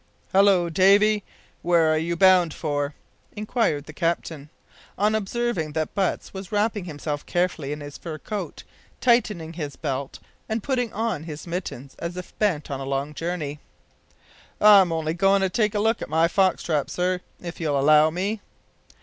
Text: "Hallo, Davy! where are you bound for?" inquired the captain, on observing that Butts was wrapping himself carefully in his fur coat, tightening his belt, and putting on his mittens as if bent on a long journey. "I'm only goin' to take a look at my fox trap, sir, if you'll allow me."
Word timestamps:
"Hallo, 0.33 0.67
Davy! 0.67 1.23
where 1.61 1.93
are 1.93 1.97
you 1.99 2.15
bound 2.15 2.55
for?" 2.55 2.95
inquired 3.35 3.85
the 3.85 3.93
captain, 3.93 4.49
on 4.97 5.13
observing 5.13 5.73
that 5.73 5.93
Butts 5.93 6.33
was 6.33 6.51
wrapping 6.51 6.85
himself 6.85 7.23
carefully 7.27 7.71
in 7.71 7.81
his 7.81 7.99
fur 7.99 8.17
coat, 8.17 8.63
tightening 8.99 9.53
his 9.53 9.75
belt, 9.75 10.17
and 10.49 10.63
putting 10.63 10.91
on 10.91 11.25
his 11.25 11.45
mittens 11.45 11.93
as 11.99 12.17
if 12.17 12.35
bent 12.39 12.71
on 12.71 12.79
a 12.79 12.83
long 12.83 13.13
journey. 13.13 13.59
"I'm 14.59 14.91
only 14.91 15.13
goin' 15.13 15.41
to 15.41 15.49
take 15.49 15.75
a 15.75 15.79
look 15.79 16.01
at 16.01 16.09
my 16.09 16.27
fox 16.27 16.63
trap, 16.63 16.89
sir, 16.89 17.21
if 17.39 17.59
you'll 17.61 17.77
allow 17.79 18.09
me." 18.09 18.41